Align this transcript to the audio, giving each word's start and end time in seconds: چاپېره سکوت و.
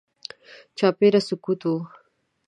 چاپېره 0.77 1.19
سکوت 1.27 1.61
و. 1.71 1.73